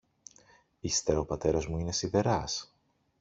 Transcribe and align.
Ύστερα 0.79 1.19
ο 1.19 1.25
πατέρας 1.25 1.67
μου 1.67 1.77
είναι 1.77 1.91
σιδεράς 1.91 2.73